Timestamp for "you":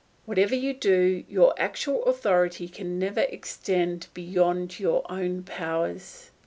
0.55-0.73